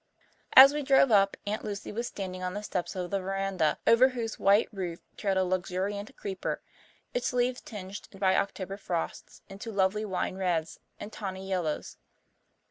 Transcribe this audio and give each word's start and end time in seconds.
As 0.55 0.73
we 0.73 0.81
drove 0.81 1.11
up 1.11 1.37
Aunt 1.45 1.63
Lucy 1.63 1.91
was 1.91 2.07
standing 2.07 2.41
on 2.41 2.55
the 2.55 2.63
steps 2.63 2.95
of 2.95 3.11
the 3.11 3.19
verandah, 3.19 3.77
over 3.85 4.09
whose 4.09 4.39
white 4.39 4.67
roof 4.73 4.97
trailed 5.15 5.37
a 5.37 5.43
luxuriant 5.43 6.17
creeper, 6.17 6.59
its 7.13 7.33
leaves 7.33 7.61
tinged 7.61 8.07
by 8.17 8.35
October 8.35 8.77
frosts 8.77 9.43
into 9.47 9.71
lovely 9.71 10.03
wine 10.03 10.37
reds 10.37 10.79
and 10.99 11.13
tawny 11.13 11.47
yellows. 11.47 11.97